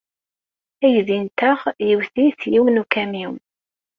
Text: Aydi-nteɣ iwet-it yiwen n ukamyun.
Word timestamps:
Aydi-nteɣ 0.85 1.59
iwet-it 1.89 2.41
yiwen 2.53 2.75
n 2.75 2.81
ukamyun. 2.81 3.37